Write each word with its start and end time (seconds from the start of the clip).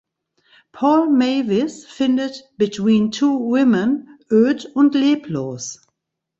Paul 0.73 1.11
Mavis 1.11 1.85
findet 1.85 2.33
"Between 2.57 3.11
Two 3.11 3.37
Women" 3.37 4.17
öd 4.31 4.65
und 4.73 4.95
leblos. 4.95 5.77